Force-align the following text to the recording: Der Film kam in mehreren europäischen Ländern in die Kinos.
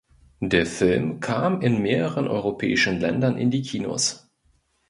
Der 0.39 0.65
Film 0.65 1.19
kam 1.19 1.61
in 1.61 1.83
mehreren 1.83 2.27
europäischen 2.27 2.99
Ländern 2.99 3.37
in 3.37 3.51
die 3.51 3.61
Kinos. 3.61 4.27